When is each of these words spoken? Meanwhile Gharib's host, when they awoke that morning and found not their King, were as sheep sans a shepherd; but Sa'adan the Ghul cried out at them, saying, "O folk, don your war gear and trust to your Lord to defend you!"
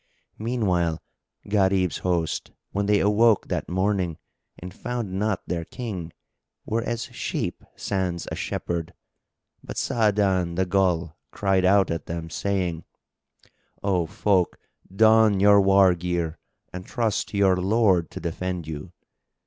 Meanwhile 0.39 0.99
Gharib's 1.47 1.99
host, 1.99 2.51
when 2.71 2.87
they 2.87 2.99
awoke 3.01 3.49
that 3.49 3.69
morning 3.69 4.17
and 4.57 4.73
found 4.73 5.13
not 5.13 5.43
their 5.45 5.63
King, 5.63 6.11
were 6.65 6.81
as 6.81 7.03
sheep 7.03 7.63
sans 7.75 8.27
a 8.31 8.35
shepherd; 8.35 8.95
but 9.63 9.77
Sa'adan 9.77 10.55
the 10.55 10.65
Ghul 10.65 11.13
cried 11.29 11.65
out 11.65 11.91
at 11.91 12.07
them, 12.07 12.31
saying, 12.31 12.83
"O 13.83 14.07
folk, 14.07 14.57
don 14.91 15.39
your 15.39 15.61
war 15.61 15.93
gear 15.93 16.39
and 16.73 16.83
trust 16.83 17.27
to 17.29 17.37
your 17.37 17.57
Lord 17.57 18.09
to 18.09 18.19
defend 18.19 18.65
you!" 18.67 18.93